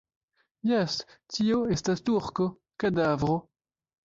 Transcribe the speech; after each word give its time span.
Jes, 0.69 0.95
tio 1.35 1.59
estas 1.75 2.01
turko, 2.09 2.49
kadavro. 2.85 3.39